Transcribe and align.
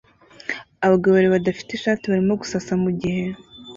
Abagabo 0.85 1.11
babiri 1.13 1.33
badafite 1.35 1.69
ishati 1.73 2.03
barimo 2.11 2.33
gusasa 2.41 2.71
mugihe 2.83 3.23